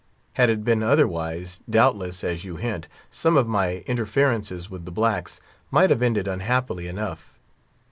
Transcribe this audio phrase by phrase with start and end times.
[0.33, 4.67] Had it been otherwise, doubtless, as you hint, some of my interferences
[5.69, 7.37] might have ended unhappily enough.